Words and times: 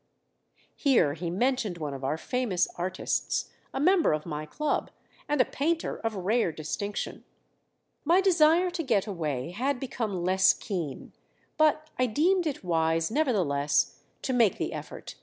Here 0.75 1.13
he 1.13 1.29
mentioned 1.29 1.77
one 1.77 1.93
of 1.93 2.03
our 2.03 2.17
famous 2.17 2.67
artists, 2.75 3.51
a 3.71 3.79
member 3.79 4.13
of 4.13 4.25
my 4.25 4.47
club, 4.47 4.89
and 5.29 5.39
a 5.39 5.45
painter 5.45 5.97
of 5.97 6.15
rare 6.15 6.51
distinction. 6.51 7.23
My 8.03 8.19
desire 8.19 8.71
to 8.71 8.81
get 8.81 9.05
away 9.05 9.51
had 9.51 9.79
become 9.79 10.23
less 10.23 10.53
keen; 10.53 11.13
but 11.55 11.87
I 11.99 12.07
deemed 12.07 12.47
it 12.47 12.63
wise 12.63 13.11
nevertheless 13.11 13.99
to 14.23 14.33
make 14.33 14.57
the 14.57 14.73
effort. 14.73 15.17